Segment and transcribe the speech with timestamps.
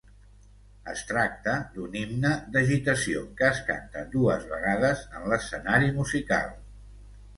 [0.93, 6.51] Es tracte d’un himne d'agitació que es canta dues vegades en l'escenari musical.